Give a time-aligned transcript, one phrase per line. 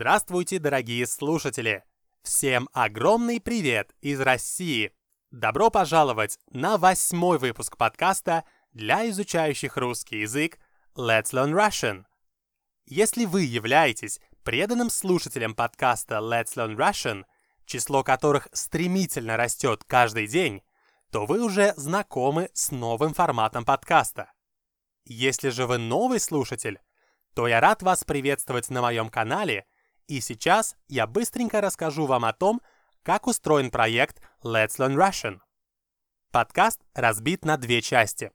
[0.00, 1.82] Здравствуйте, дорогие слушатели!
[2.22, 4.92] Всем огромный привет из России!
[5.32, 10.60] Добро пожаловать на восьмой выпуск подкаста для изучающих русский язык
[10.96, 12.04] Let's Learn Russian.
[12.86, 17.24] Если вы являетесь преданным слушателем подкаста Let's Learn Russian,
[17.66, 20.62] число которых стремительно растет каждый день,
[21.10, 24.30] то вы уже знакомы с новым форматом подкаста.
[25.06, 26.78] Если же вы новый слушатель,
[27.34, 29.66] то я рад вас приветствовать на моем канале–
[30.08, 32.60] и сейчас я быстренько расскажу вам о том,
[33.02, 35.40] как устроен проект Let's Learn Russian.
[36.32, 38.32] Подкаст разбит на две части.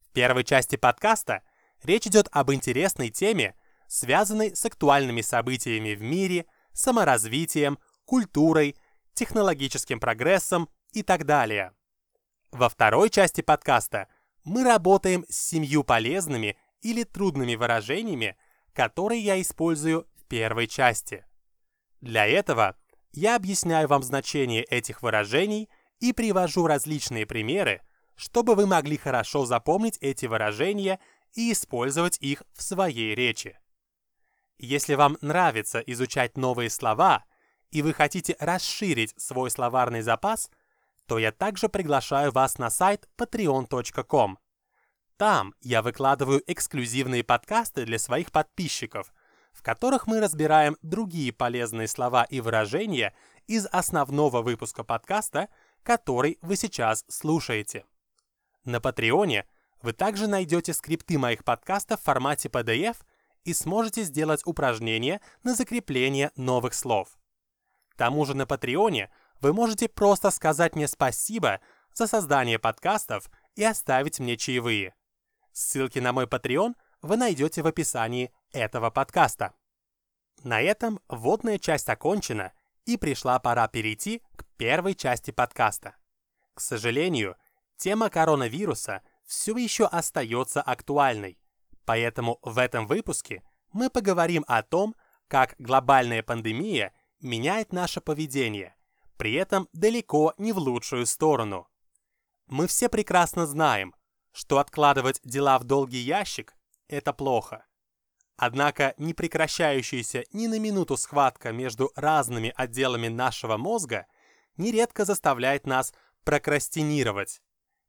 [0.00, 1.42] В первой части подкаста
[1.82, 3.54] речь идет об интересной теме,
[3.86, 8.76] связанной с актуальными событиями в мире, саморазвитием, культурой,
[9.12, 11.72] технологическим прогрессом и так далее.
[12.50, 14.08] Во второй части подкаста
[14.42, 18.36] мы работаем с семью полезными или трудными выражениями,
[18.72, 21.24] которые я использую первой части.
[22.00, 22.76] Для этого
[23.12, 27.80] я объясняю вам значение этих выражений и привожу различные примеры,
[28.16, 31.00] чтобы вы могли хорошо запомнить эти выражения
[31.32, 33.58] и использовать их в своей речи.
[34.58, 37.24] Если вам нравится изучать новые слова
[37.70, 40.50] и вы хотите расширить свой словарный запас,
[41.06, 44.38] то я также приглашаю вас на сайт patreon.com.
[45.16, 49.12] Там я выкладываю эксклюзивные подкасты для своих подписчиков–
[49.54, 53.14] в которых мы разбираем другие полезные слова и выражения
[53.46, 55.48] из основного выпуска подкаста,
[55.82, 57.84] который вы сейчас слушаете.
[58.64, 59.46] На Патреоне
[59.80, 62.96] вы также найдете скрипты моих подкастов в формате PDF
[63.44, 67.18] и сможете сделать упражнения на закрепление новых слов.
[67.90, 69.10] К тому же на Патреоне
[69.40, 71.60] вы можете просто сказать мне спасибо
[71.92, 74.94] за создание подкастов и оставить мне чаевые.
[75.52, 79.52] Ссылки на мой Patreon вы найдете в описании этого подкаста.
[80.42, 82.52] На этом вводная часть окончена,
[82.86, 85.96] и пришла пора перейти к первой части подкаста.
[86.54, 87.36] К сожалению,
[87.76, 91.38] тема коронавируса все еще остается актуальной,
[91.84, 94.94] поэтому в этом выпуске мы поговорим о том,
[95.28, 98.76] как глобальная пандемия меняет наше поведение,
[99.16, 101.66] при этом далеко не в лучшую сторону.
[102.46, 103.94] Мы все прекрасно знаем,
[104.32, 106.54] что откладывать дела в долгий ящик–
[106.88, 107.64] это плохо.
[108.36, 114.06] Однако непрекращающаяся ни на минуту схватка между разными отделами нашего мозга
[114.56, 117.40] нередко заставляет нас прокрастинировать.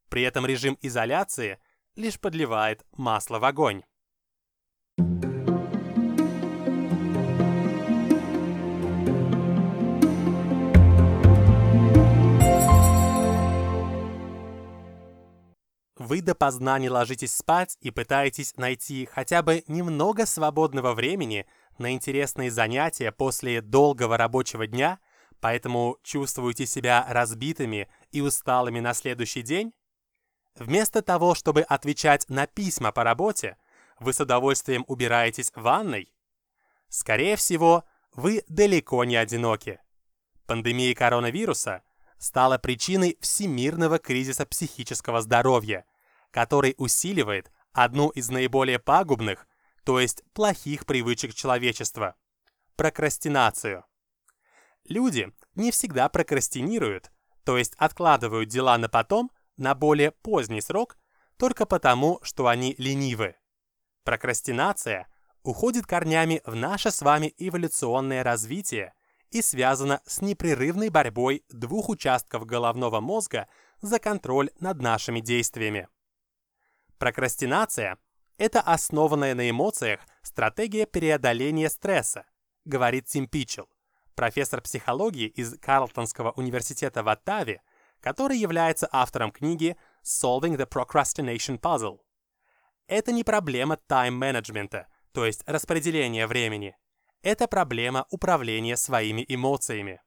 [0.08, 1.58] При этом режим изоляции
[1.96, 3.82] лишь подливает масло в огонь.
[16.06, 21.46] Вы допоздна не ложитесь спать и пытаетесь найти хотя бы немного свободного времени
[21.78, 25.00] на интересные занятия после долгого рабочего дня,
[25.40, 29.72] поэтому чувствуете себя разбитыми и усталыми на следующий день?
[30.54, 33.56] Вместо того, чтобы отвечать на письма по работе,
[33.98, 36.14] вы с удовольствием убираетесь в ванной?
[36.88, 37.82] Скорее всего,
[38.14, 39.80] вы далеко не одиноки.
[40.46, 41.82] Пандемия коронавируса
[42.16, 45.84] стала причиной всемирного кризиса психического здоровья–
[46.30, 49.46] который усиливает одну из наиболее пагубных,
[49.84, 52.14] то есть плохих привычек человечества–
[52.76, 53.84] прокрастинацию.
[54.84, 57.10] Люди не всегда прокрастинируют,
[57.44, 60.96] то есть откладывают дела на потом, на более поздний срок,
[61.38, 63.36] только потому, что они ленивы.
[64.04, 65.08] Прокрастинация
[65.42, 68.94] уходит корнями в наше с вами эволюционное развитие
[69.30, 73.48] и связана с непрерывной борьбой двух участков головного мозга
[73.80, 75.88] за контроль над нашими действиями.
[76.98, 77.98] Прокрастинация–
[78.38, 82.24] это основанная на эмоциях стратегия преодоления стресса,
[82.64, 83.68] говорит Тим Питчелл,
[84.14, 87.60] профессор психологии из Карлтонского университета в Оттаве,
[88.00, 92.00] который является автором книги Solving the Procrastination Puzzle.
[92.86, 96.78] Это не проблема тайм-менеджмента, то есть распределения времени.
[97.20, 100.00] Это проблема управления своими эмоциями.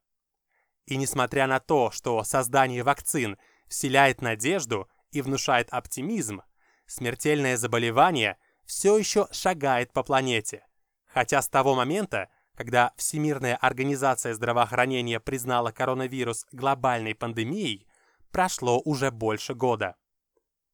[0.87, 3.37] И несмотря на то, что создание вакцин
[3.67, 6.41] вселяет надежду и внушает оптимизм,
[6.89, 10.65] смертельное заболевание все еще шагает по планете.
[11.05, 17.87] Хотя с того момента, когда Всемирная организация здравоохранения признала коронавирус глобальной пандемией,
[18.31, 19.95] прошло уже больше года.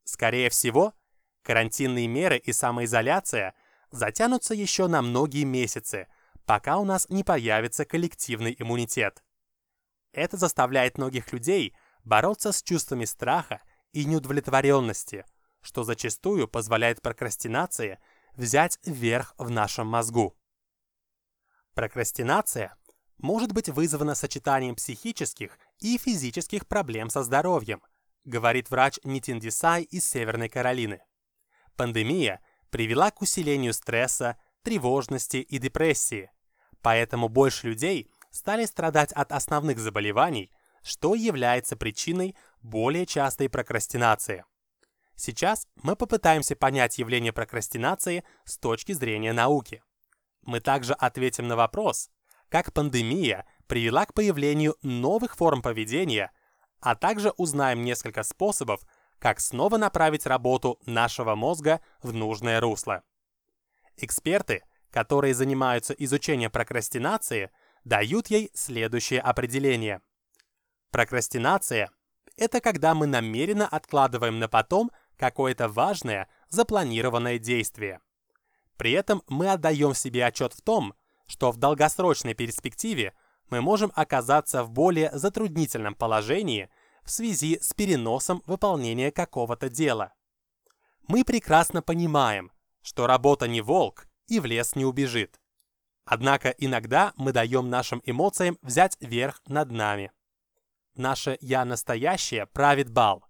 [0.03, 0.93] Скорее всего,
[1.43, 3.53] карантинные меры и самоизоляция
[3.91, 6.07] затянутся еще на многие месяцы,
[6.45, 9.23] пока у нас не появится коллективный иммунитет.
[10.11, 15.25] Это заставляет многих людей бороться с чувствами страха и неудовлетворенности–
[15.65, 17.97] что зачастую позволяет прокрастинации
[18.35, 20.37] взять верх в нашем мозгу.
[21.73, 22.77] Прокрастинация
[23.17, 27.81] может быть вызвана сочетанием психических и физических проблем со здоровьем,
[28.25, 31.01] говорит врач Нитин Десай из Северной Каролины.
[31.75, 36.29] Пандемия привела к усилению стресса, тревожности и депрессии,
[36.81, 40.51] поэтому больше людей стали страдать от основных заболеваний,
[40.83, 44.45] что является причиной более частой прокрастинации.
[45.15, 49.83] Сейчас мы попытаемся понять явление прокрастинации с точки зрения науки.
[50.41, 52.09] Мы также ответим на вопрос,
[52.49, 56.31] как пандемия привела к появлению новых форм поведения,
[56.79, 58.81] а также узнаем несколько способов,
[59.19, 63.03] как снова направить работу нашего мозга в нужное русло.
[63.97, 67.49] Эксперты, которые занимаются изучением прокрастинации,
[67.85, 70.01] дают ей следующее определение.
[70.91, 71.89] Прокрастинация–
[72.37, 77.99] это когда мы намеренно откладываем на потом какое-то важное, запланированное действие.
[78.77, 80.93] При этом мы отдаем себе отчет в том,
[81.27, 83.13] что в долгосрочной перспективе
[83.49, 86.69] мы можем оказаться в более затруднительном положении
[87.03, 90.13] в связи с переносом выполнения какого-то дела.
[91.07, 92.51] Мы прекрасно понимаем,
[92.81, 95.39] что работа не волк и в лес не убежит.
[96.05, 100.11] Однако иногда мы даем нашим эмоциям взять верх над нами.
[100.95, 103.25] Наше «я настоящее» правит бал.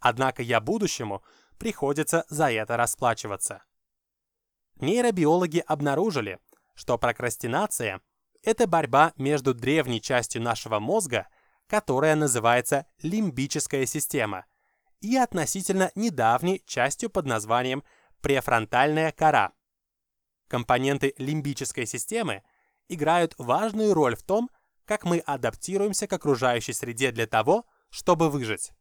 [0.00, 1.22] Однако «я будущему»
[1.58, 3.62] приходится за это расплачиваться.
[4.76, 6.38] Нейробиологи обнаружили,
[6.74, 8.00] что прокрастинация–
[8.42, 11.28] это борьба между древней частью нашего мозга,
[11.66, 14.46] которая называется лимбическая система,
[15.00, 17.84] и относительно недавней частью под названием
[18.22, 19.52] префронтальная кора.
[20.48, 22.42] Компоненты лимбической системы
[22.88, 24.50] играют важную роль в том,
[24.86, 28.72] как мы адаптируемся к окружающей среде для того, чтобы выжить.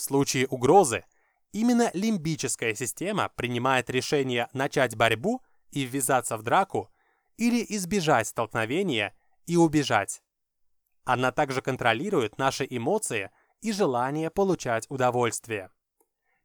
[0.00, 1.04] В случае угрозы
[1.52, 5.42] именно лимбическая система принимает решение начать борьбу
[5.72, 6.90] и ввязаться в драку
[7.36, 9.14] или избежать столкновения
[9.44, 10.22] и убежать.
[11.04, 13.30] Она также контролирует наши эмоции
[13.60, 15.70] и желание получать удовольствие.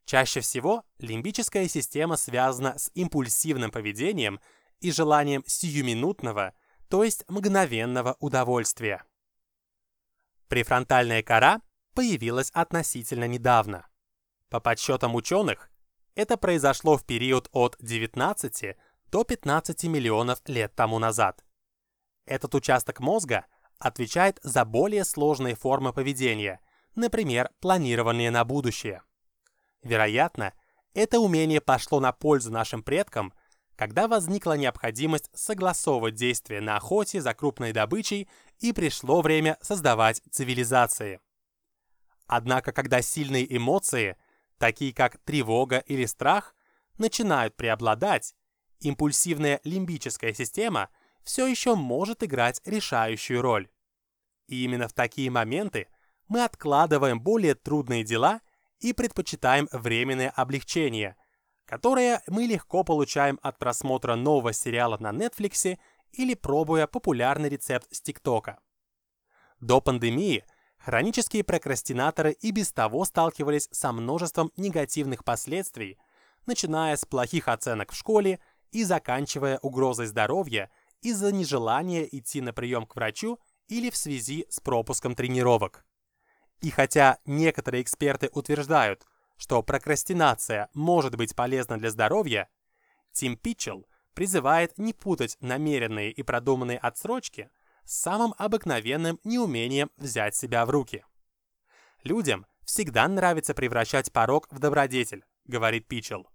[0.04, 4.42] Чаще всего лимбическая система связана с импульсивным поведением
[4.82, 6.54] и желанием сиюминутного,
[6.90, 9.06] то есть мгновенного удовольствия.
[10.50, 11.62] Префронтальная кора
[11.96, 13.88] появилась относительно недавно.
[14.50, 15.72] По подсчетам ученых,
[16.14, 18.78] это произошло в период от 19
[19.12, 21.44] до 15 миллионов лет тому назад.
[22.26, 23.46] Этот участок мозга
[23.80, 26.60] отвечает за более сложные формы поведения,
[26.96, 29.02] например, планирование на будущее.
[29.82, 30.54] Вероятно,
[30.94, 33.34] это умение пошло на пользу нашим предкам,
[33.76, 41.20] когда возникла необходимость согласовывать действия на охоте за крупной добычей и пришло время создавать цивилизации.
[42.28, 44.18] Однако, когда сильные эмоции,
[44.58, 46.56] такие как тревога или страх,
[46.98, 48.36] начинают преобладать,
[48.80, 50.90] импульсивная лимбическая система
[51.24, 53.70] все еще может играть решающую роль.
[54.48, 55.88] И именно в такие моменты
[56.28, 58.42] мы откладываем более трудные дела
[58.80, 61.16] и предпочитаем временное облегчение,
[61.66, 65.78] которое мы легко получаем от просмотра нового сериала на Netflix
[66.12, 68.60] или пробуя популярный рецепт с ТикТока.
[69.60, 70.46] До пандемии
[70.86, 75.98] хронические прокрастинаторы и без того сталкивались со множеством негативных последствий,
[76.46, 78.40] начиная с плохих оценок в школе
[78.72, 80.70] и заканчивая угрозой здоровья
[81.02, 85.88] из-за нежелания идти на прием к врачу или в связи с пропуском тренировок.
[86.62, 92.48] И хотя некоторые эксперты утверждают, что прокрастинация может быть полезна для здоровья,
[93.12, 97.50] Тим Питчелл призывает не путать намеренные и продуманные отсрочки
[97.86, 101.06] самым обыкновенным неумением взять себя в руки.
[102.04, 106.30] Людям всегда нравится превращать порог в добродетель, говорит Питчелл.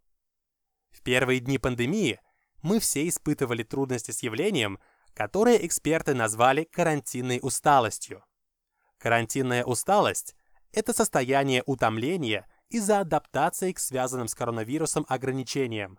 [0.91, 2.21] В первые дни пандемии
[2.63, 4.79] мы все испытывали трудности с явлением,
[5.15, 8.25] которое эксперты назвали карантинной усталостью.
[8.99, 10.37] Карантинная усталость–
[10.73, 15.99] это состояние утомления из-за адаптации к связанным с коронавирусом ограничениям.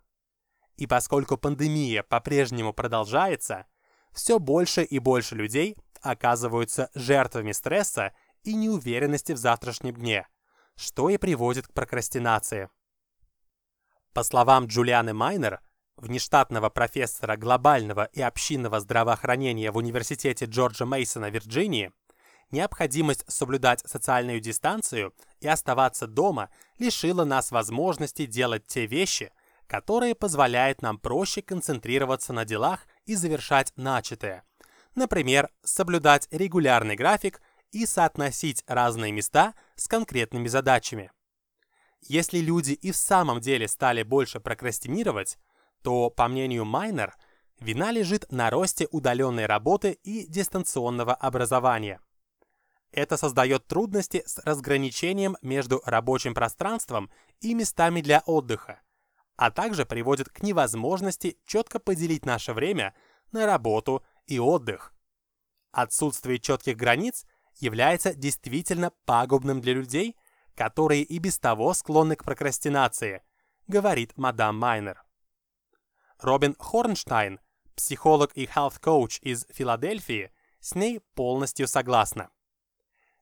[0.77, 3.65] И поскольку пандемия по-прежнему продолжается,
[4.13, 8.13] все больше и больше людей оказываются жертвами стресса
[8.43, 10.27] и неуверенности в завтрашнем дне,
[10.75, 12.69] что и приводит к прокрастинации.
[14.13, 15.61] По словам Джулианы Майнер,
[15.95, 21.91] внештатного профессора глобального и общинного здравоохранения в Университете Джорджа Мейсона, Вирджинии,
[22.49, 26.49] необходимость соблюдать социальную дистанцию и оставаться дома
[26.79, 29.31] лишила нас возможности делать те вещи,
[29.67, 34.45] которые позволяют нам проще концентрироваться на делах и завершать начатое.
[34.95, 37.41] Например, соблюдать регулярный график
[37.71, 41.11] и соотносить разные места с конкретными задачами.
[41.99, 45.37] Если люди и в самом деле стали больше прокрастинировать,
[45.83, 47.13] то, по мнению Майнер,
[47.59, 51.99] вина лежит на росте удаленной работы и дистанционного образования.
[52.93, 58.79] Это создает трудности с разграничением между рабочим пространством и местами для отдыха,
[59.41, 62.93] а также приводит к невозможности четко поделить наше время
[63.31, 64.93] на работу и отдых.
[65.71, 70.15] Отсутствие четких границ является действительно пагубным для людей,
[70.53, 73.23] которые и без того склонны к прокрастинации,
[73.65, 75.03] говорит мадам Майнер.
[76.19, 77.39] Робин Хорнштайн,
[77.75, 82.29] психолог и health-коуч из Филадельфии, с ней полностью согласна.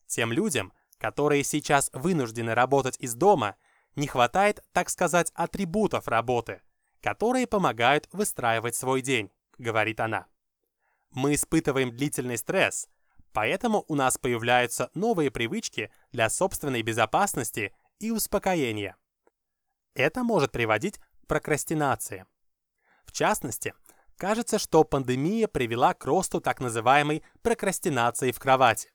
[0.05, 3.55] Тем людям, которые сейчас вынуждены работать из дома,
[3.95, 6.61] не хватает, так сказать, атрибутов работы,
[7.01, 10.27] которые помогают выстраивать свой день, говорит она.
[11.11, 12.87] Мы испытываем длительный стресс,
[13.33, 18.95] поэтому у нас появляются новые привычки для собственной безопасности и успокоения.
[19.93, 22.25] Это может приводить к прокрастинации.
[23.05, 23.73] В частности,
[24.17, 28.91] кажется, что пандемия привела к росту так называемой прокрастинации в кровати.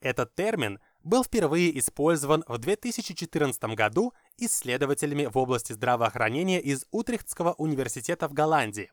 [0.00, 8.26] Этот термин был впервые использован в 2014 году исследователями в области здравоохранения из Утрехтского университета
[8.26, 8.90] в Голландии.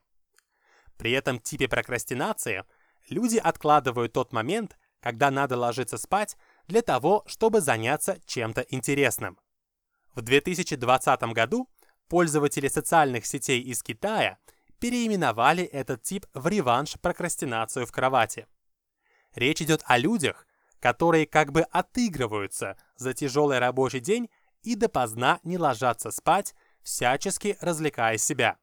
[0.98, 2.63] При этом типе прокрастинации
[3.10, 6.38] люди откладывают тот момент, когда надо ложиться спать,
[6.68, 9.39] для того, чтобы заняться чем-то интересным.
[10.13, 11.70] В 2020 году
[12.10, 14.38] пользователи социальных сетей из Китая
[14.80, 18.48] переименовали этот тип в реванш-прокрастинацию в кровати.
[19.34, 20.46] Речь идет о людях,
[20.82, 24.30] которые как бы отыгрываются за тяжелый рабочий день
[24.64, 28.58] и допоздна не ложатся спать, всячески развлекая себя.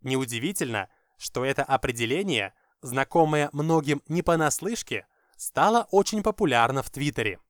[0.00, 5.06] Неудивительно, что это определение, знакомое многим не понаслышке,
[5.36, 7.40] стало очень популярно в Твиттере.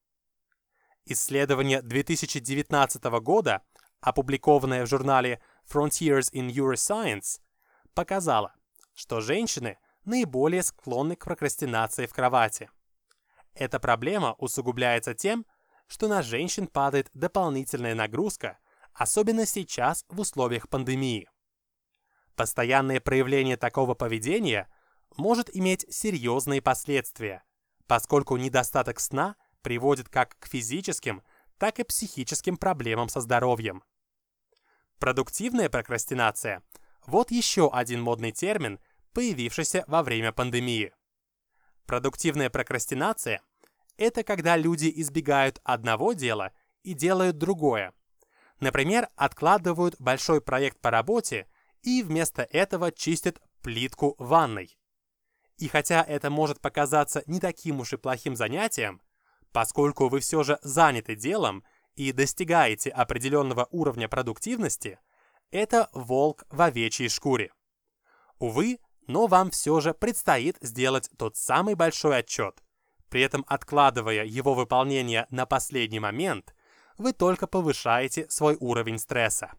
[1.05, 3.63] Исследование 2019 года,
[4.01, 7.41] опубликованное в журнале Frontiers in Neuroscience,
[7.93, 8.55] показало,
[8.95, 12.71] что женщины наиболее склонны к прокрастинации в кровати.
[13.55, 15.47] Эта проблема усугубляется тем,
[15.87, 18.59] что на женщин падает дополнительная нагрузка,
[18.95, 21.29] особенно сейчас в условиях пандемии.
[22.35, 24.69] Постоянное проявление такого поведения
[25.17, 27.45] может иметь серьезные последствия,
[27.87, 31.23] поскольку недостаток сна приводит как к физическим,
[31.59, 33.85] так и психическим проблемам со здоровьем.
[34.99, 36.63] Продуктивная прокрастинация–
[37.07, 38.81] вот еще один модный термин,
[39.13, 40.95] появившийся во время пандемии.
[41.87, 43.43] Продуктивная прокрастинация–
[43.97, 47.93] это когда люди избегают одного дела и делают другое.
[48.61, 51.47] Например, откладывают большой проект по работе
[51.83, 54.79] и вместо этого чистят плитку ванной.
[55.59, 59.01] И хотя это может показаться не таким уж и плохим занятием,
[59.53, 64.99] поскольку вы все же заняты делом и достигаете определенного уровня продуктивности,
[65.51, 67.53] это волк в овечьей шкуре.
[68.39, 72.63] Увы, но вам все же предстоит сделать тот самый большой отчет.
[73.09, 76.55] При этом откладывая его выполнение на последний момент,
[76.99, 79.53] вы только повышаете свой уровень стресса.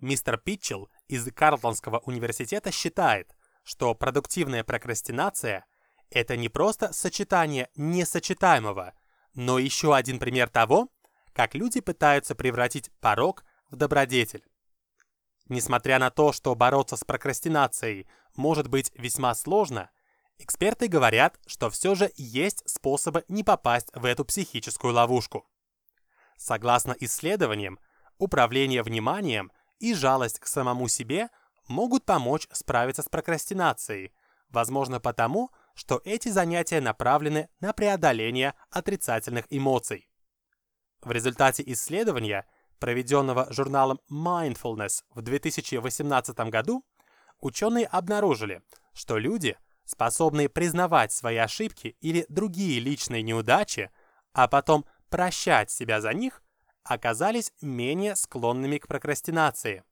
[0.00, 5.66] Мистер Питчелл из Карлтонского университета считает, что продуктивная прокрастинация–
[6.10, 8.94] это не просто сочетание несочетаемого,
[9.34, 10.88] но еще один пример того,
[11.32, 14.49] как люди пытаются превратить порог в добродетель.
[15.50, 19.90] Несмотря на то, что бороться с прокрастинацией может быть весьма сложно,
[20.38, 25.44] эксперты говорят, что все же есть способы не попасть в эту психическую ловушку.
[26.36, 27.80] Согласно исследованиям,
[28.16, 31.30] управление вниманием и жалость к самому себе
[31.66, 34.12] могут помочь справиться с прокрастинацией,
[34.50, 40.08] возможно потому, что эти занятия направлены на преодоление отрицательных эмоций.
[41.02, 42.46] В результате исследования,
[42.80, 46.84] проведенного журналом Mindfulness в 2018 году,
[47.40, 53.90] ученые обнаружили, что люди, способные признавать свои ошибки или другие личные неудачи,
[54.32, 56.42] а потом прощать себя за них,
[56.82, 59.84] оказались менее склонными к прокрастинации.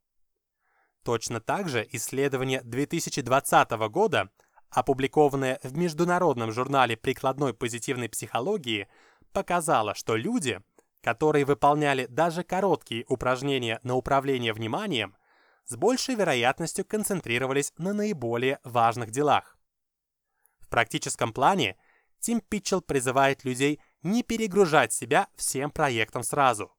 [1.04, 4.30] Точно так же исследование 2020 года,
[4.70, 8.88] опубликованное в Международном журнале прикладной позитивной психологии,
[9.32, 10.60] показало, что люди,
[11.02, 15.16] которые выполняли даже короткие упражнения на управление вниманием,
[15.64, 19.56] с большей вероятностью концентрировались на наиболее важных делах.
[20.60, 21.76] В практическом плане
[22.20, 26.74] Тим Питчелл призывает людей не перегружать себя всем проектом сразу.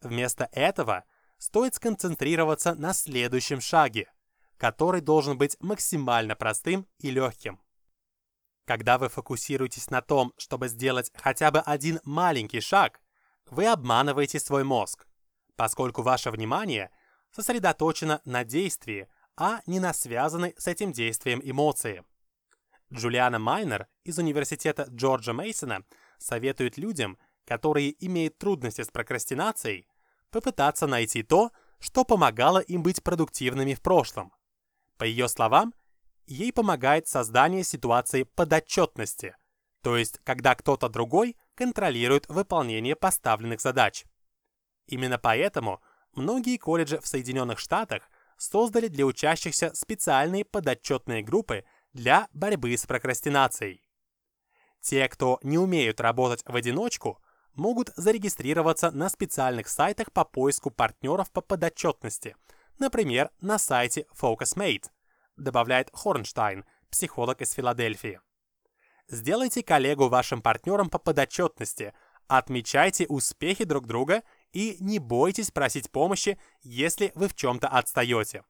[0.00, 1.04] Вместо этого
[1.38, 4.12] стоит сконцентрироваться на следующем шаге,
[4.56, 7.60] который должен быть максимально простым и легким.
[8.64, 13.00] Когда вы фокусируетесь на том, чтобы сделать хотя бы один маленький шаг,
[13.50, 15.06] вы обманываете свой мозг,
[15.56, 16.90] поскольку ваше внимание
[17.30, 22.04] сосредоточено на действии, а не на связанной с этим действием эмоции.
[22.92, 25.84] Джулиана Майнер из университета Джорджа Мейсона
[26.18, 29.88] советует людям, которые имеют трудности с прокрастинацией,
[30.30, 34.32] попытаться найти то, что помогало им быть продуктивными в прошлом.
[34.96, 35.74] По ее словам,
[36.26, 39.36] ей помогает создание ситуации подотчетности,
[39.82, 44.04] то есть когда кто-то другой контролирует выполнение поставленных задач.
[44.86, 45.82] Именно поэтому
[46.12, 53.82] многие колледжи в Соединенных Штатах создали для учащихся специальные подотчетные группы для борьбы с прокрастинацией.
[54.80, 57.22] Те, кто не умеют работать в одиночку,
[57.54, 62.36] могут зарегистрироваться на специальных сайтах по поиску партнеров по подотчетности,
[62.78, 64.90] например, на сайте FocusMate,
[65.36, 68.20] добавляет Хорнштайн, психолог из Филадельфии.
[69.14, 71.94] Сделайте коллегу вашим партнером по подотчетности,
[72.26, 78.42] отмечайте успехи друг друга и не бойтесь просить помощи, если вы в чем-то отстаете.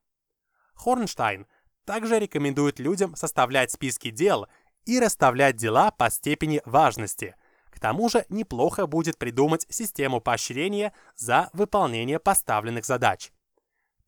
[0.75, 1.47] Хорнштайн
[1.85, 4.47] также рекомендует людям составлять списки дел
[4.87, 7.37] и расставлять дела по степени важности.
[7.67, 13.33] К тому же неплохо будет придумать систему поощрения за выполнение поставленных задач.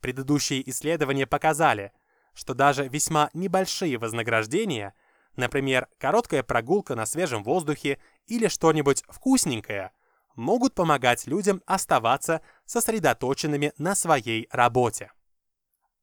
[0.01, 1.93] Предыдущие исследования показали,
[2.33, 4.95] что даже весьма небольшие вознаграждения,
[5.37, 9.93] например, короткая прогулка на свежем воздухе или что-нибудь вкусненькое,
[10.35, 15.11] могут помогать людям оставаться сосредоточенными на своей работе.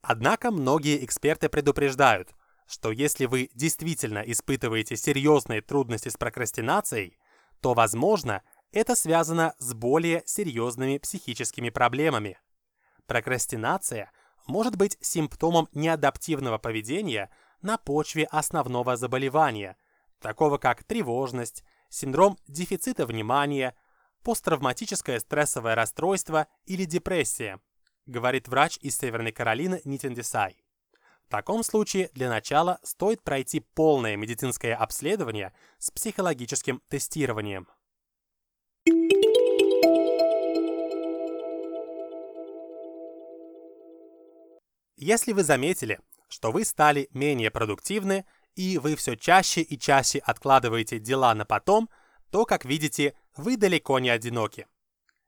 [0.01, 2.33] Однако многие эксперты предупреждают,
[2.67, 7.17] что если вы действительно испытываете серьезные трудности с прокрастинацией,
[7.61, 12.39] то, возможно, это связано с более серьезными психическими проблемами.
[13.05, 14.11] Прокрастинация
[14.47, 17.29] может быть симптомом неадаптивного поведения
[17.63, 19.77] на почве основного заболевания,
[20.19, 23.75] такого как тревожность, синдром дефицита внимания,
[24.23, 27.59] посттравматическое стрессовое расстройство или депрессия,
[28.05, 30.57] говорит врач из Северной Каролины Нитин Десай.
[31.25, 37.67] В таком случае для начала стоит пройти полное медицинское обследование с психологическим тестированием.
[44.95, 45.99] Если вы заметили,
[46.33, 51.89] что вы стали менее продуктивны и вы все чаще и чаще откладываете дела на потом,
[52.31, 54.65] то, как видите, вы далеко не одиноки.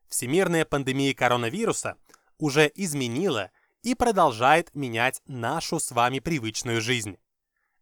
[0.08, 1.98] Всемирная пандемия коронавируса
[2.40, 3.52] уже изменила
[3.84, 7.20] и продолжает менять нашу с вами привычную жизнь.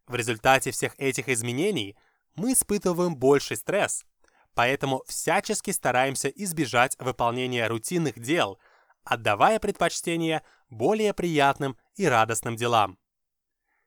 [0.06, 1.96] В результате всех этих изменений
[2.36, 4.06] мы испытываем больший стресс,
[4.54, 8.60] поэтому всячески стараемся избежать выполнения рутинных дел,
[9.06, 12.98] отдавая предпочтение более приятным и радостным делам.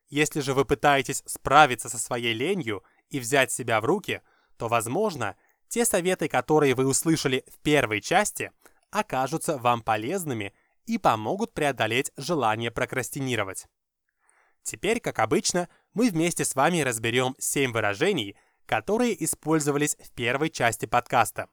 [0.09, 4.23] Если же вы пытаетесь справиться со своей ленью и взять себя в руки,
[4.57, 5.37] то, возможно,
[5.69, 8.53] те советы, которые вы услышали в первой части,
[8.91, 10.55] окажутся вам полезными
[10.87, 13.67] и помогут преодолеть желание прокрастинировать.
[14.63, 20.87] Теперь, как обычно, мы вместе с вами разберем 7 выражений, которые использовались в первой части
[20.87, 21.49] подкаста.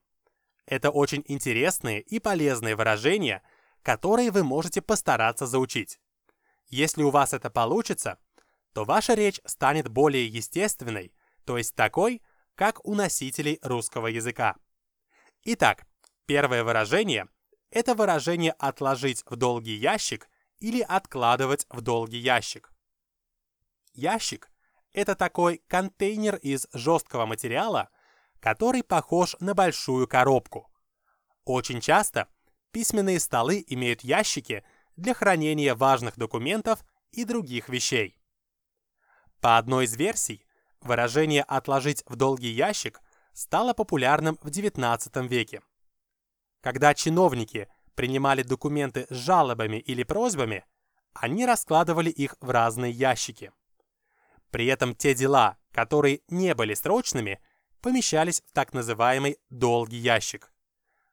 [0.66, 3.44] Это очень интересные и полезные выражения,
[3.82, 6.00] которые вы можете постараться заучить.
[6.68, 8.18] Если у вас это получится,
[8.74, 11.14] то ваша речь станет более естественной,
[11.46, 12.22] то есть такой,
[12.56, 14.56] как у носителей русского языка.
[15.44, 15.86] Итак,
[16.26, 17.28] первое выражение–
[17.70, 20.28] это выражение «отложить в долгий ящик»
[20.60, 22.72] или «откладывать в долгий ящик».
[23.94, 24.50] Ящик–
[24.92, 27.90] это такой контейнер из жесткого материала,
[28.40, 30.72] который похож на большую коробку.
[31.46, 32.28] Очень часто
[32.72, 34.64] письменные столы имеют ящики
[34.96, 38.23] для хранения важных документов и других вещей.
[39.44, 40.46] По одной из версий,
[40.80, 43.02] Выражение «отложить в долгий ящик»
[43.34, 45.62] стало популярным в XIX веке.
[46.62, 50.66] Когда чиновники принимали документы с жалобами или просьбами,
[51.14, 53.52] они раскладывали их в разные ящики.
[54.50, 57.42] При этом те дела, которые не были срочными,
[57.82, 60.54] помещались в так называемый долгий ящик.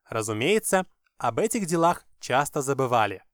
[0.09, 0.87] Разумеется,
[1.19, 3.25] об этих делах часто забывали.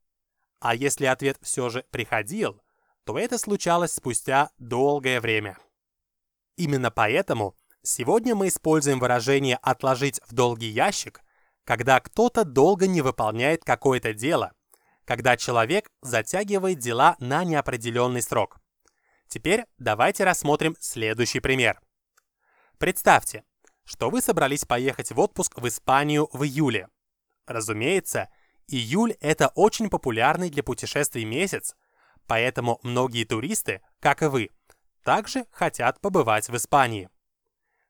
[0.60, 2.62] А если ответ все же приходил,
[3.06, 5.56] то это случалось спустя долгое время.
[6.56, 11.22] Именно поэтому сегодня мы используем выражение «отложить в долгий ящик»,
[11.64, 14.52] когда кто-то долго не выполняет какое-то дело,
[15.04, 18.58] когда человек затягивает дела на неопределенный срок.
[19.28, 21.80] Теперь давайте рассмотрим следующий пример.
[22.78, 23.44] Представьте,
[23.84, 26.88] что вы собрались поехать в отпуск в Испанию в июле.
[27.46, 28.30] Разумеется,
[28.66, 31.76] июль– это очень популярный для путешествий месяц,
[32.26, 34.50] поэтому многие туристы, как и вы,
[35.02, 37.08] также хотят побывать в Испании.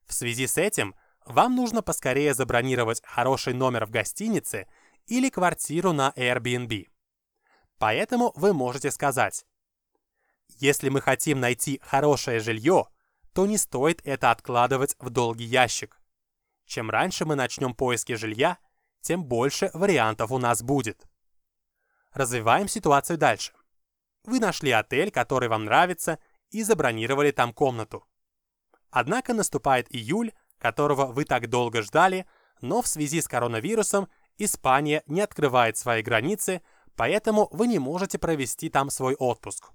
[0.06, 0.94] В связи с этим
[1.24, 4.68] вам нужно поскорее забронировать хороший номер в гостинице
[5.06, 6.88] или квартиру на Airbnb.
[7.78, 9.44] Поэтому вы можете сказать
[10.58, 12.86] Если мы хотим найти хорошее жилье,
[13.32, 16.00] то не стоит это откладывать в долгий ящик.
[16.66, 18.58] Чем раньше мы начнем поиски жилья,
[19.00, 21.04] тем больше вариантов у нас будет.
[22.12, 23.52] Развиваем ситуацию дальше.
[24.26, 26.18] Вы нашли отель, который вам нравится,
[26.50, 28.06] и забронировали там комнату.
[28.90, 32.26] Однако наступает июль, которого вы так долго ждали,
[32.60, 34.08] но в связи с коронавирусом
[34.38, 36.62] Испания не открывает свои границы,
[36.96, 39.70] поэтому вы не можете провести там свой отпуск.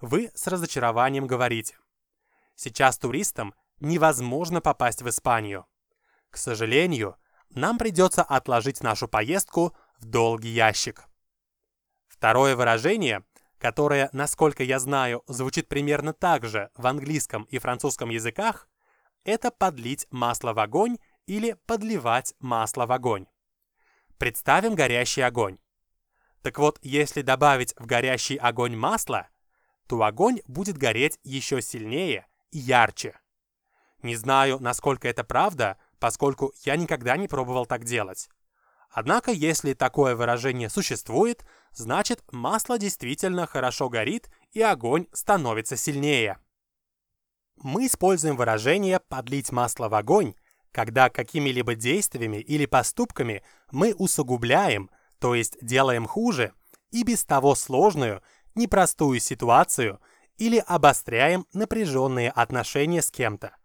[0.00, 1.76] Вы с разочарованием говорите,
[2.54, 5.66] сейчас туристам невозможно попасть в Испанию.
[6.30, 7.16] К сожалению,
[7.50, 11.04] нам придется отложить нашу поездку в долгий ящик.
[12.08, 13.24] Второе выражение,
[13.64, 18.68] которое, насколько я знаю, звучит примерно так же в английском и французском языках,
[19.24, 23.24] это подлить масло в огонь или подливать масло в огонь.
[24.18, 25.56] Представим горящий огонь.
[26.42, 29.28] Так вот, если добавить в горящий огонь масло,
[29.88, 33.18] то огонь будет гореть еще сильнее и ярче.
[34.02, 38.28] Не знаю, насколько это правда, поскольку я никогда не пробовал так делать.
[38.94, 46.38] Однако, если такое выражение существует, значит масло действительно хорошо горит и огонь становится сильнее.
[47.56, 50.34] Мы используем выражение «подлить масло в огонь»,
[50.70, 56.52] когда какими-либо действиями или поступками мы усугубляем, то есть делаем хуже,
[56.92, 58.22] и без того сложную,
[58.54, 60.00] непростую ситуацию
[60.38, 63.56] или обостряем напряженные отношения с кем-то.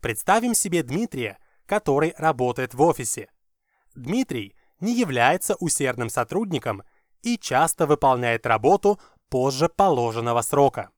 [0.00, 3.28] Представим себе Дмитрия, который работает в офисе.
[3.94, 6.82] Дмитрий не является усердным сотрудником
[7.22, 10.90] и часто выполняет работу позже положенного срока.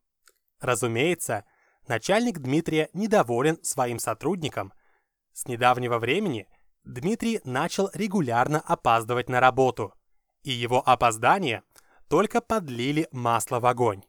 [0.61, 1.45] Разумеется,
[1.87, 4.73] начальник Дмитрия недоволен своим сотрудником.
[5.33, 6.49] С недавнего времени
[6.85, 9.95] Дмитрий начал регулярно опаздывать на работу,
[10.43, 11.63] и его опоздание
[12.09, 14.03] только подлили масло в огонь.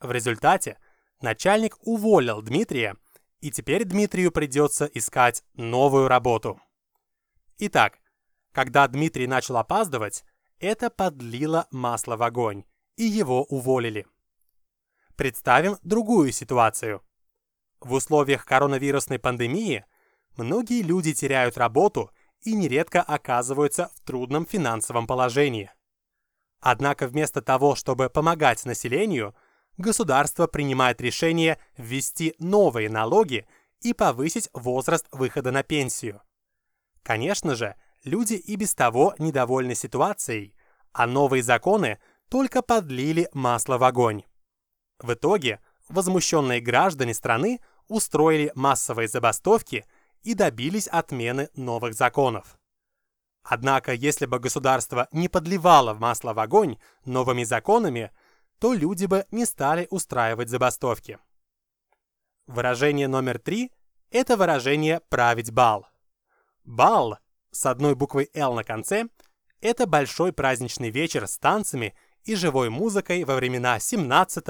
[0.00, 0.78] В результате
[1.20, 2.96] начальник уволил Дмитрия
[3.40, 6.60] и теперь Дмитрию придется искать новую работу.
[7.58, 7.98] Итак,
[8.52, 10.24] когда Дмитрий начал опаздывать,
[10.58, 12.64] это подлило масло в огонь,
[12.96, 14.06] и его уволили.
[15.16, 17.02] Представим другую ситуацию.
[17.80, 19.84] В условиях коронавирусной пандемии
[20.36, 22.10] многие люди теряют работу
[22.40, 25.70] и нередко оказываются в трудном финансовом положении.
[26.60, 29.34] Однако вместо того, чтобы помогать населению–
[29.76, 33.46] государство принимает решение ввести новые налоги
[33.80, 36.22] и повысить возраст выхода на пенсию.
[37.02, 40.54] Конечно же, люди и без того недовольны ситуацией,
[40.92, 44.24] а новые законы только подлили масло в огонь.
[44.98, 49.84] В итоге возмущенные граждане страны устроили массовые забастовки
[50.22, 52.58] и добились отмены новых законов.
[53.42, 58.12] Однако, если бы государство не подливало масло в огонь новыми законами,
[58.60, 61.18] то люди бы не стали устраивать забастовки.
[62.46, 63.72] Выражение номер три–
[64.10, 65.86] это выражение «править бал».
[66.64, 67.18] Бал
[67.52, 69.06] с одной буквой «Л» на конце–
[69.60, 74.44] это большой праздничный вечер с танцами и живой музыкой во времена 17,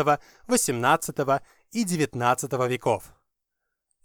[0.47, 1.17] 18
[1.73, 3.13] и 19 веков.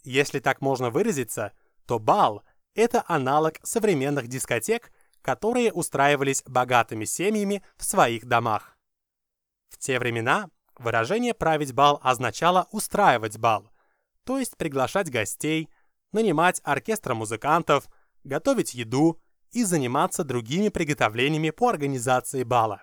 [0.03, 1.53] Если так можно выразиться,
[1.85, 2.43] то бал–
[2.75, 8.77] это аналог современных дискотек, которые устраивались богатыми семьями в своих домах.
[9.69, 13.69] В те времена выражение «править бал» означало устраивать бал,
[14.23, 15.69] то есть приглашать гостей,
[16.11, 17.87] нанимать оркестр музыкантов,
[18.27, 19.19] готовить еду
[19.51, 22.81] и заниматься другими приготовлениями по организации бала.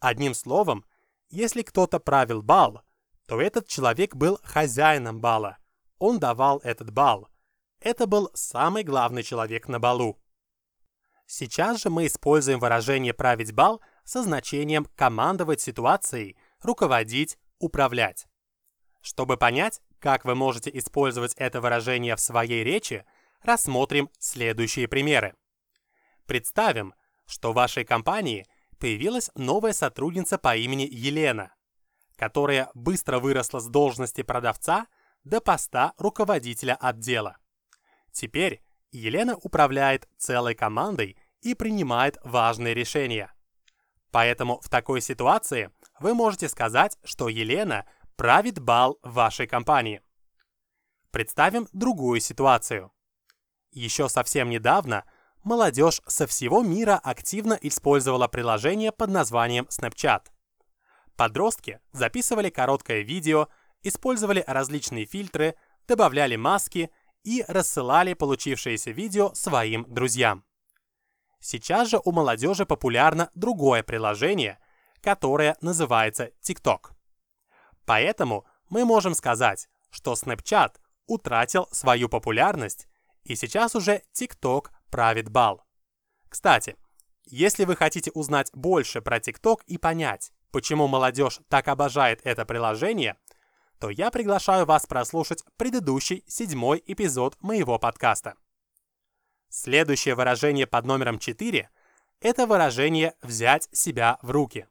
[0.00, 0.84] Одним словом,
[1.30, 2.82] если кто-то правил бал,
[3.26, 5.58] то этот человек был хозяином бала.
[5.98, 7.28] Он давал этот бал.
[7.80, 10.18] Это был самый главный человек на балу.
[11.26, 18.26] Сейчас же мы используем выражение «править бал» со значением командовать ситуацией, руководить, управлять.
[19.02, 23.04] Чтобы понять, как вы можете использовать это выражение в своей речи,
[23.42, 25.34] рассмотрим следующие примеры.
[26.26, 26.94] Представим,
[27.26, 28.46] что в вашей компании
[28.78, 31.54] появилась новая сотрудница по имени Елена,
[32.16, 34.86] которая быстро выросла с должности продавца
[35.24, 37.36] до поста руководителя отдела.
[38.12, 43.32] Теперь Елена управляет целой командой и принимает важные решения.
[44.10, 45.70] Поэтому в такой ситуации
[46.00, 50.02] вы можете сказать, что Елена правит бал в вашей компании.
[51.10, 52.90] Представим другую ситуацию.
[53.70, 55.04] Еще совсем недавно
[55.44, 60.22] молодежь со всего мира активно использовала приложение под названием Snapchat.
[61.16, 63.48] Подростки записывали короткое видео,
[63.82, 65.54] использовали различные фильтры,
[65.86, 66.90] добавляли маски
[67.24, 70.44] и рассылали получившееся видео своим друзьям.
[71.40, 74.58] Сейчас же у молодежи популярно другое приложение,
[75.00, 76.90] которое называется TikTok.
[77.84, 80.74] Поэтому мы можем сказать, что Snapchat
[81.06, 82.87] утратил свою популярность,
[83.28, 85.62] и сейчас уже TikTok правит бал.
[86.28, 86.76] Кстати,
[87.24, 93.16] если вы хотите узнать больше про TikTok и понять, почему молодежь так обожает это приложение,
[93.78, 98.34] то я приглашаю вас прослушать предыдущий седьмой эпизод моего подкаста.
[99.50, 101.70] Следующее выражение под номером 4–
[102.20, 104.66] это выражение «взять себя в руки».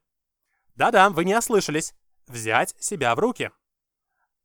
[0.76, 1.94] Да-да, вы не ослышались.
[2.28, 3.52] Взять себя в руки.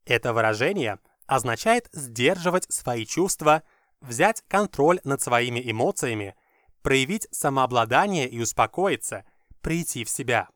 [0.05, 3.63] Это выражение означает сдерживать свои чувства,
[4.03, 6.35] взять контроль над своими эмоциями,
[6.83, 9.25] проявить самообладание и успокоиться,
[9.61, 10.49] прийти в себя.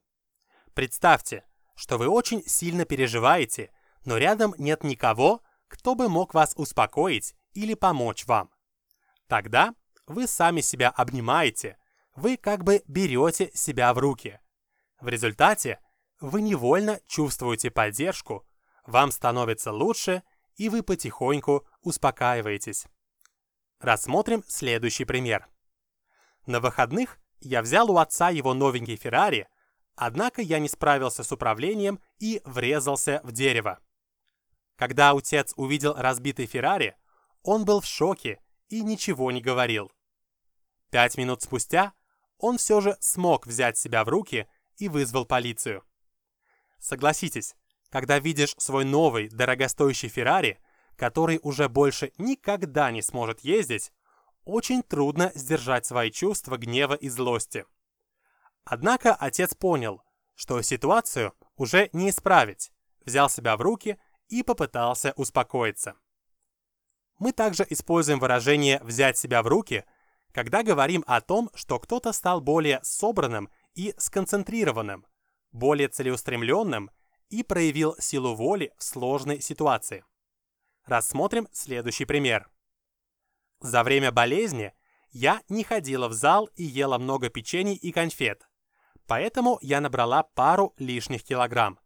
[0.74, 1.44] Представьте,
[1.76, 3.70] что вы очень сильно переживаете,
[4.04, 8.50] но рядом нет никого, кто бы мог вас успокоить или помочь вам.
[9.28, 9.74] Тогда
[10.06, 11.78] вы сами себя обнимаете,
[12.14, 14.40] вы как бы берете себя в руки.
[15.00, 15.80] В результате
[16.20, 18.46] вы невольно чувствуете поддержку,
[18.86, 20.22] вам становится лучше,
[20.56, 22.86] и вы потихоньку успокаиваетесь.
[23.80, 25.48] Рассмотрим следующий пример.
[26.46, 29.48] На выходных я взял у отца его новенький Феррари,
[29.94, 33.78] однако я не справился с управлением и врезался в дерево.
[34.76, 36.96] Когда отец увидел разбитый Феррари,
[37.42, 39.92] он был в шоке и ничего не говорил.
[40.90, 41.92] Пять минут спустя
[42.38, 45.82] он все же смог взять себя в руки и вызвал полицию.
[46.78, 47.56] Согласитесь,
[47.90, 50.60] когда видишь свой новый дорогостоящий Феррари,
[50.96, 53.92] который уже больше никогда не сможет ездить,
[54.44, 57.66] очень трудно сдержать свои чувства гнева и злости.
[58.64, 60.02] Однако отец понял,
[60.34, 62.72] что ситуацию уже не исправить,
[63.04, 65.94] взял себя в руки и попытался успокоиться.
[67.18, 69.84] Мы также используем выражение «взять себя в руки»,
[70.32, 75.06] когда говорим о том, что кто-то стал более собранным и сконцентрированным,
[75.50, 76.90] более целеустремленным
[77.30, 80.04] и проявил силу воли в сложной ситуации.
[80.86, 82.48] Рассмотрим следующий пример.
[83.60, 84.72] За время болезни
[85.10, 88.48] я не ходила в зал и ела много печений и конфет,
[89.08, 91.80] поэтому я набрала пару лишних килограмм.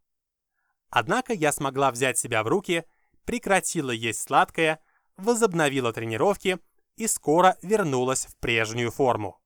[0.90, 2.84] Однако я смогла взять себя в руки,
[3.24, 4.80] прекратила есть сладкое,
[5.16, 6.58] возобновила тренировки
[6.96, 9.40] и скоро вернулась в прежнюю форму.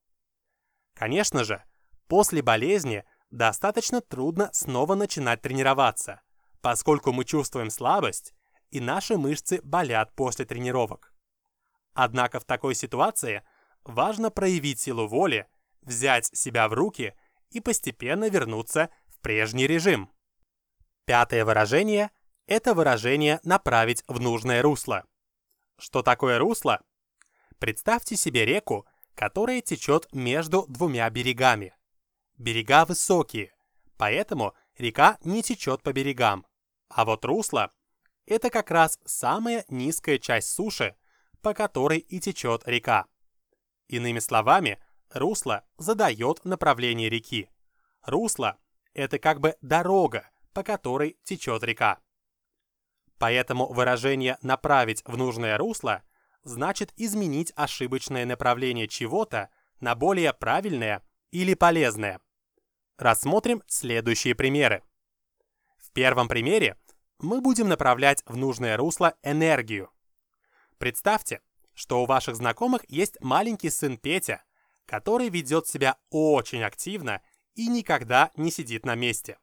[0.94, 1.62] Конечно же,
[2.08, 6.22] после болезни достаточно трудно снова начинать тренироваться,
[6.60, 8.33] поскольку мы чувствуем слабость
[8.74, 11.14] и наши мышцы болят после тренировок.
[11.92, 13.44] Однако в такой ситуации
[13.84, 15.46] важно проявить силу воли,
[15.82, 17.14] взять себя в руки
[17.50, 20.10] и постепенно вернуться в прежний режим.
[21.04, 22.10] Пятое выражение–
[22.48, 25.04] это выражение «направить в нужное русло».
[25.78, 26.82] Что такое русло?
[27.60, 31.76] Представьте себе реку, которая течет между двумя берегами.
[32.38, 33.54] Берега высокие,
[33.96, 36.44] поэтому река не течет по берегам.
[36.88, 37.70] А вот русло–
[38.26, 40.96] это как раз самая низкая часть суши,
[41.42, 43.06] по которой и течет река.
[43.88, 44.78] Иными словами,
[45.10, 47.50] русло задает направление реки.
[48.02, 48.58] Русло–
[48.94, 52.00] это как бы дорога, по которой течет река.
[53.18, 56.02] Поэтому выражение «направить в нужное русло»
[56.42, 62.20] значит изменить ошибочное направление чего-то на более правильное или полезное.
[62.98, 64.82] Рассмотрим следующие примеры.
[65.78, 66.76] В первом примере
[67.18, 69.90] мы будем направлять в нужное русло энергию.
[70.78, 71.40] Представьте,
[71.74, 74.42] что у ваших знакомых есть маленький сын Петя,
[74.86, 77.22] который ведет себя очень активно
[77.54, 79.38] и никогда не сидит на месте.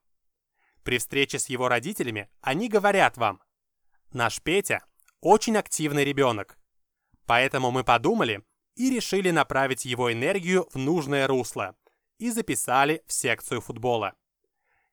[0.84, 3.41] При встрече с его родителями они говорят вам,
[4.12, 4.84] «Наш Петя
[5.21, 6.57] очень активный ребенок,
[7.25, 8.43] поэтому мы подумали
[8.75, 11.75] и решили направить его энергию в нужное русло
[12.17, 14.15] и записали в секцию футбола.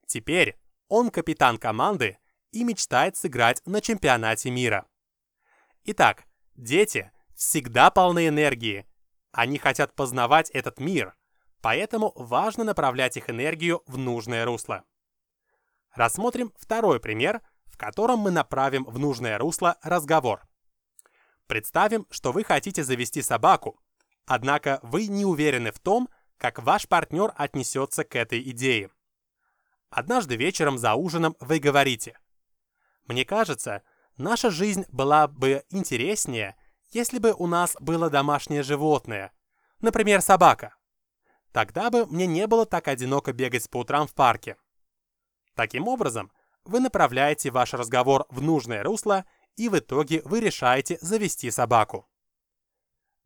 [0.07, 2.19] Теперь он капитан команды
[2.53, 4.87] и мечтает сыграть на чемпионате мира.
[5.85, 8.87] Итак, дети всегда полны энергии.
[9.33, 11.15] Они хотят познавать этот мир,
[11.61, 14.85] поэтому важно направлять их энергию в нужное русло.
[15.95, 20.47] Рассмотрим второй пример, в котором мы направим в нужное русло разговор.
[21.47, 23.81] Представим, что вы хотите завести собаку,
[24.27, 28.91] однако вы не уверены в том, как ваш партнер отнесется к этой идее.
[29.91, 32.19] Однажды вечером за ужином вы говорите,
[33.09, 33.83] «Мне кажется,
[34.17, 36.57] наша жизнь была бы интереснее,
[36.91, 39.33] если бы у нас было домашнее животное,
[39.81, 40.77] например, собака.
[41.53, 44.57] Тогда бы мне не было так одиноко бегать по утрам в парке.
[45.55, 46.31] Таким образом,
[46.65, 49.25] вы направляете ваш разговор в нужное русло,
[49.57, 52.09] и в итоге вы решаете завести собаку.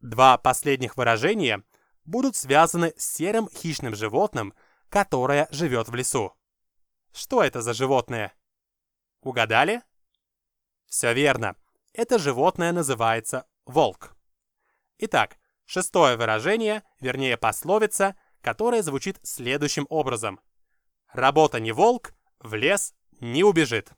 [0.00, 1.62] Два последних выражения
[2.04, 4.54] будут связаны с серым хищным животным,
[4.88, 6.32] которое живет в лесу.
[7.12, 8.32] Что это за животное?
[9.22, 9.82] Угадали?
[10.86, 11.56] Все верно.
[11.92, 14.16] Это животное называется волк.
[14.98, 20.40] Итак, шестое выражение, вернее пословица, которая звучит следующим образом.
[21.12, 23.92] Работа не волк, в лес не убежит.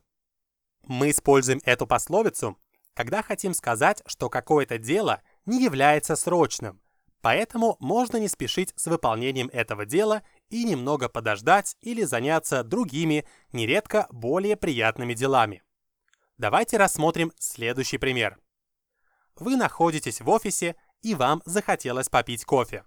[0.83, 2.59] Мы используем эту пословицу,
[2.93, 6.81] когда хотим сказать, что какое-то дело не является срочным,
[7.25, 14.05] поэтому можно не спешить с выполнением этого дела и немного подождать или заняться другими, нередко
[14.11, 15.63] более приятными делами.
[16.37, 18.37] Давайте рассмотрим следующий пример.
[19.37, 22.85] Вы находитесь в офисе, и вам захотелось попить кофе.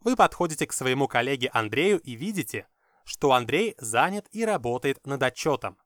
[0.00, 2.68] Вы подходите к своему коллеге Андрею и видите,
[3.04, 5.78] что Андрей занят и работает над отчетом.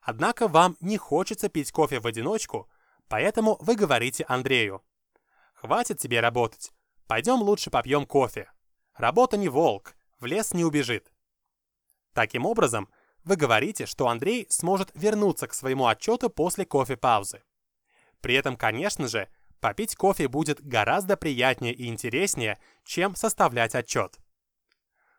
[0.00, 2.68] Однако вам не хочется пить кофе в одиночку,
[3.06, 4.82] поэтому вы говорите Андрею.
[5.64, 6.72] «Хватит тебе работать.
[7.06, 8.52] Пойдем лучше попьем кофе.
[8.96, 11.10] Работа не волк, в лес не убежит».
[12.12, 12.90] Таким образом,
[13.24, 17.42] вы говорите, что Андрей сможет вернуться к своему отчету после кофе-паузы.
[18.20, 24.18] При этом, конечно же, попить кофе будет гораздо приятнее и интереснее, чем составлять отчет.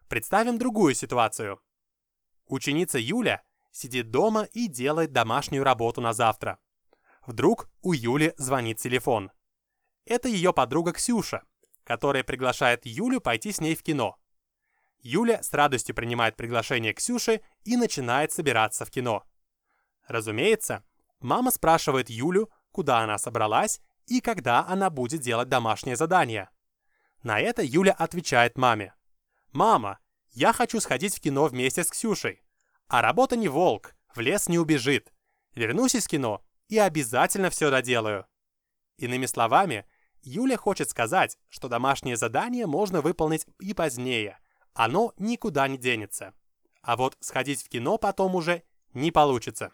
[0.09, 1.59] Представим другую ситуацию.
[2.45, 6.59] Ученица Юля сидит дома и делает домашнюю работу на завтра.
[7.25, 9.31] Вдруг у Юли звонит телефон.
[10.05, 11.43] Это ее подруга Ксюша,
[11.83, 14.17] которая приглашает Юлю пойти с ней в кино.
[14.99, 19.23] Юля с радостью принимает приглашение Ксюши и начинает собираться в кино.
[20.07, 20.83] Разумеется,
[21.19, 26.49] мама спрашивает Юлю, куда она собралась и когда она будет делать домашнее задание.
[27.23, 28.93] На это Юля отвечает маме.
[29.51, 29.99] «Мама,
[30.31, 32.43] я хочу сходить в кино вместе с Ксюшей.
[32.87, 35.11] А работа не волк, в лес не убежит.
[35.55, 38.27] Вернусь из кино и обязательно все доделаю».
[38.97, 39.85] Иными словами,
[40.25, 44.39] Юля хочет сказать, что домашнее задание можно выполнить и позднее.
[44.73, 46.33] Оно никуда не денется.
[46.81, 49.71] А вот сходить в кино потом уже не получится.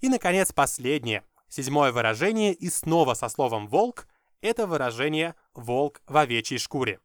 [0.00, 4.06] И, наконец, последнее, седьмое выражение и снова со словом «волк»—
[4.42, 7.00] это выражение «волк в овечьей шкуре».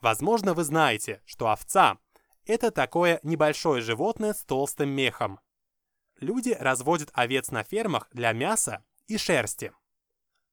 [0.00, 1.98] Возможно, вы знаете, что овца–
[2.46, 5.40] это такое небольшое животное с толстым мехом.
[6.20, 9.72] Люди разводят овец на фермах для мяса и шерсти.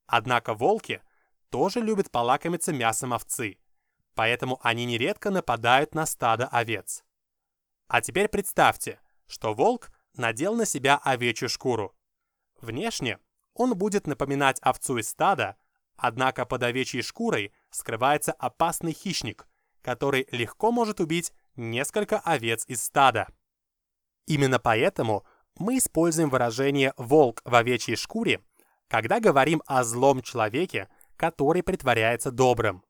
[0.07, 1.01] Однако волки
[1.49, 3.57] тоже любят полакомиться мясом овцы,
[4.13, 7.03] поэтому они нередко нападают на стадо овец.
[7.87, 11.95] А теперь представьте, что волк надел на себя овечью шкуру.
[12.61, 13.19] Внешне
[13.53, 15.57] он будет напоминать овцу из стада,
[15.97, 19.47] Однако под овечьей шкурой скрывается опасный хищник,
[19.81, 23.27] который легко может убить несколько овец из стада.
[24.25, 25.25] Именно поэтому
[25.57, 28.41] мы используем выражение «волк в овечьей шкуре»,
[28.87, 32.83] когда говорим о злом человеке, который притворяется добрым.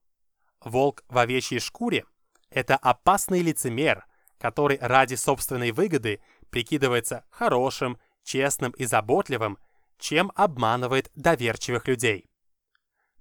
[0.62, 2.06] Волк в овечьей шкуре–
[2.50, 4.06] это опасный лицемер,
[4.38, 9.58] который ради собственной выгоды прикидывается хорошим, честным и заботливым,
[9.98, 12.30] чем обманывает доверчивых людей.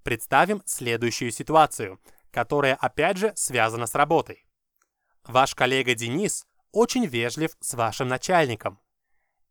[0.03, 4.45] Представим следующую ситуацию, которая опять же связана с работой.
[5.25, 8.81] Ваш коллега Денис очень вежлив с вашим начальником.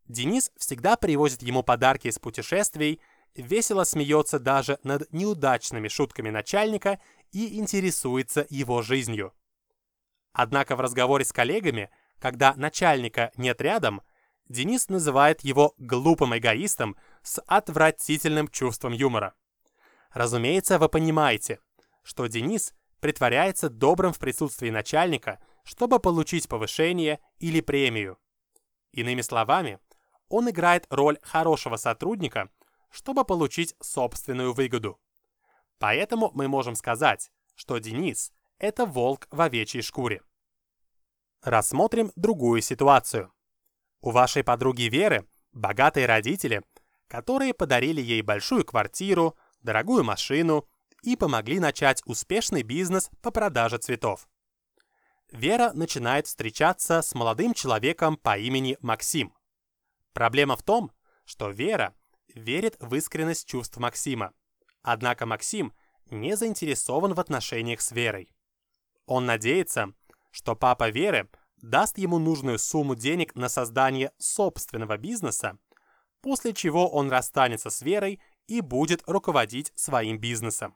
[0.08, 3.02] Денис всегда привозит ему подарки из путешествий,
[3.36, 7.00] весело смеется даже над неудачными шутками начальника
[7.32, 9.34] и интересуется его жизнью.
[10.34, 14.02] Однако в разговоре с коллегами, когда начальника нет рядом,
[14.50, 19.34] Денис называет его глупым эгоистом с отвратительным чувством юмора.
[20.12, 21.60] Разумеется, вы понимаете,
[22.04, 28.18] что Денис притворяется добрым в присутствии начальника, чтобы получить повышение или премию.
[28.92, 29.80] Иными словами,
[30.30, 32.50] он играет роль хорошего сотрудника,
[32.94, 35.00] чтобы получить собственную выгоду.
[35.80, 40.22] Поэтому мы можем сказать, что Денис– это волк в овечьей шкуре.
[41.42, 43.34] Рассмотрим другую ситуацию.
[44.00, 46.62] У вашей подруги Веры богатые родители,
[47.08, 50.70] которые подарили ей большую квартиру, дорогую машину
[51.02, 54.30] и помогли начать успешный бизнес по продаже цветов.
[55.32, 59.34] Вера начинает встречаться с молодым человеком по имени Максим.
[60.14, 60.92] Проблема в том,
[61.26, 61.96] что Вера
[62.34, 64.34] верит в искренность чувств Максима.
[64.82, 65.74] Однако Максим
[66.10, 68.30] не заинтересован в отношениях с Верой.
[69.06, 69.94] Он надеется,
[70.32, 75.58] что папа Веры даст ему нужную сумму денег на создание собственного бизнеса,
[76.22, 80.76] после чего он расстанется с Верой и будет руководить своим бизнесом.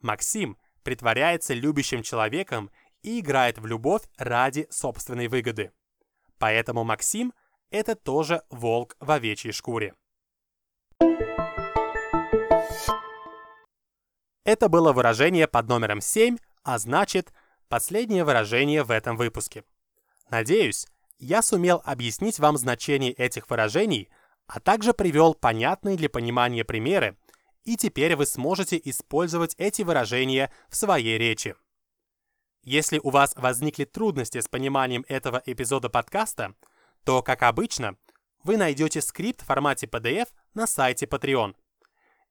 [0.00, 2.70] Максим притворяется любящим человеком
[3.02, 5.72] и играет в любовь ради собственной выгоды.
[6.38, 7.32] Поэтому Максим–
[7.70, 9.94] это тоже волк в овечьей шкуре.
[14.46, 17.32] Это было выражение под номером 7, а значит,
[17.68, 19.64] последнее выражение в этом выпуске.
[20.30, 20.86] Надеюсь,
[21.18, 24.08] я сумел объяснить вам значение этих выражений,
[24.46, 27.16] а также привел понятные для понимания примеры,
[27.64, 31.56] и теперь вы сможете использовать эти выражения в своей речи.
[32.62, 36.54] Если у вас возникли трудности с пониманием этого эпизода подкаста,
[37.02, 37.96] то, как обычно,
[38.44, 41.56] вы найдете скрипт в формате PDF на сайте Patreon.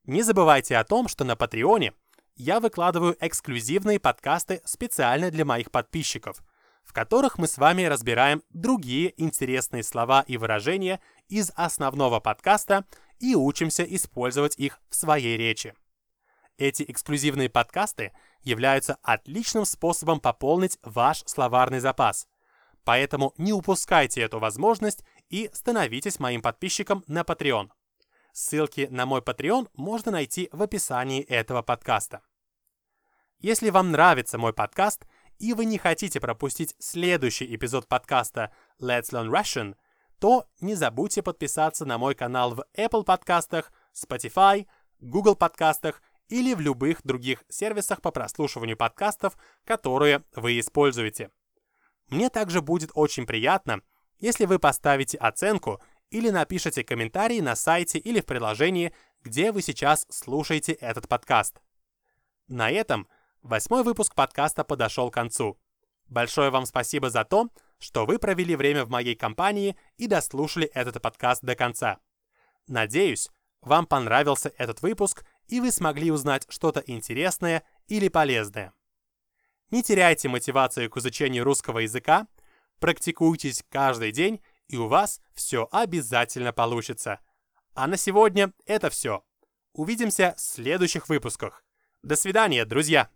[0.06, 1.94] Не забывайте о том, что на Патреоне
[2.36, 6.44] я выкладываю эксклюзивные подкасты специально для моих подписчиков,
[6.84, 12.86] в которых мы с вами разбираем другие интересные слова и выражения из основного подкаста
[13.20, 15.74] и учимся использовать их в своей речи.
[16.58, 18.12] Эти эксклюзивные подкасты
[18.42, 22.28] являются отличным способом пополнить ваш словарный запас.
[22.84, 27.70] Поэтому не упускайте эту возможность и становитесь моим подписчиком на Patreon.
[28.38, 32.22] Ссылки на мой Patreon можно найти в описании этого подкаста.
[33.40, 35.08] Если вам нравится мой подкаст
[35.40, 39.78] и вы не хотите пропустить следующий эпизод подкаста Let's Learn Russian,
[40.20, 44.68] то не забудьте подписаться на мой канал в Apple подкастах, Spotify,
[45.00, 51.32] Google подкастах или в любых других сервисах по прослушиванию подкастов, которые вы используете.
[52.10, 53.82] Мне также будет очень приятно,
[54.20, 58.94] если вы поставите оценку или напишите комментарий на сайте или в приложении,
[59.24, 61.62] где вы сейчас слушаете этот подкаст.
[62.48, 63.08] На этом
[63.42, 65.60] восьмой выпуск подкаста подошел к концу.
[66.08, 67.50] Большое вам спасибо за то,
[67.80, 72.00] что вы провели время в моей компании и дослушали этот подкаст до конца.
[72.68, 73.30] Надеюсь,
[73.62, 78.74] вам понравился этот выпуск и вы смогли узнать что-то интересное или полезное.
[79.72, 82.28] Не теряйте мотивацию к изучению русского языка,
[82.80, 87.20] практикуйтесь каждый день, и у вас все обязательно получится.
[87.74, 89.24] А на сегодня это все.
[89.74, 91.64] Увидимся в следующих выпусках.
[92.04, 93.10] До свидания, друзья!